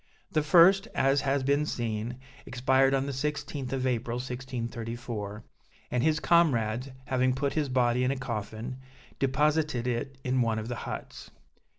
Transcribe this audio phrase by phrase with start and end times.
[0.31, 2.17] The first, as has been seen,
[2.47, 5.43] expired on the 16th of April 1634,
[5.91, 8.77] and his comrades, having put his body in a coffin,
[9.19, 11.29] deposited it in one of the huts.